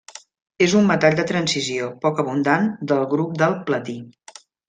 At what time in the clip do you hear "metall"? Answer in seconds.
0.91-1.17